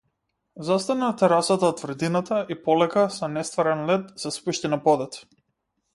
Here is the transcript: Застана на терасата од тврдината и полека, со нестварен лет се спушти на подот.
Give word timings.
Застана 0.69 1.01
на 1.09 1.17
терасата 1.21 1.67
од 1.67 1.77
тврдината 1.81 2.39
и 2.55 2.57
полека, 2.69 3.03
со 3.19 3.29
нестварен 3.37 3.87
лет 3.91 4.11
се 4.25 4.33
спушти 4.39 4.73
на 4.77 4.85
подот. 4.87 5.21